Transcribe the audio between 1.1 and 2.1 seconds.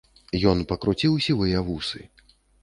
сівыя вусы.